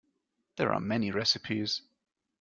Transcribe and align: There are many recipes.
There 0.55 0.73
are 0.73 0.79
many 0.79 1.11
recipes. 1.11 1.83